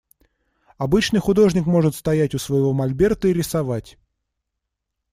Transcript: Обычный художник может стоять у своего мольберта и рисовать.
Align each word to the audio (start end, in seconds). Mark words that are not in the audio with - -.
Обычный 0.79 1.19
художник 1.19 1.67
может 1.67 1.93
стоять 1.93 2.33
у 2.33 2.39
своего 2.39 2.73
мольберта 2.73 3.27
и 3.27 3.33
рисовать. 3.33 3.99